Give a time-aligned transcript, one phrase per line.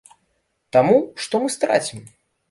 [0.77, 0.95] Таму
[1.25, 1.99] што мы страцім.